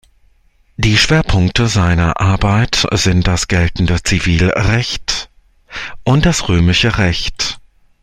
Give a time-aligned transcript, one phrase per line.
[0.77, 5.29] Die Schwerpunkte seiner Arbeit sind das geltende Zivilrecht
[6.03, 7.59] und das römische Recht.